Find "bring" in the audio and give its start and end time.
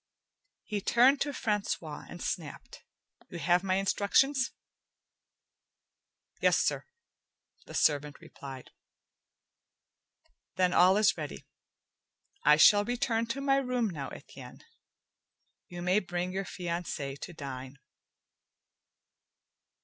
15.99-16.31